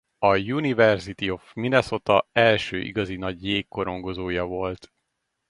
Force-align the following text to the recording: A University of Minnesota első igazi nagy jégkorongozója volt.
A 0.23 0.35
University 0.37 1.29
of 1.29 1.53
Minnesota 1.55 2.27
első 2.31 2.77
igazi 2.79 3.15
nagy 3.15 3.43
jégkorongozója 3.43 4.45
volt. 4.45 4.91